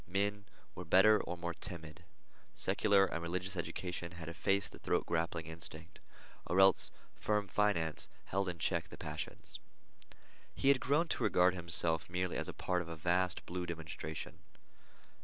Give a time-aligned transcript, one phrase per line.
[0.07, 2.03] Men were better, or more timid.
[2.55, 5.99] Secular and religious education had effaced the throat grappling instinct,
[6.47, 9.59] or else firm finance held in check the passions.
[10.55, 14.39] He had grown to regard himself merely as a part of a vast blue demonstration.